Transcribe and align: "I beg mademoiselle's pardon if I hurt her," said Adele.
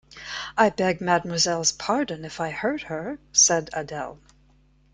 "I 0.57 0.71
beg 0.71 0.99
mademoiselle's 0.99 1.71
pardon 1.71 2.25
if 2.25 2.39
I 2.41 2.49
hurt 2.49 2.81
her," 2.81 3.19
said 3.31 3.69
Adele. 3.71 4.17